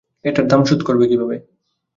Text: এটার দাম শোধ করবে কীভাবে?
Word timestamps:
এটার 0.25 0.45
দাম 0.47 0.61
শোধ 0.65 0.79
করবে 0.87 1.05
কীভাবে? 1.07 1.35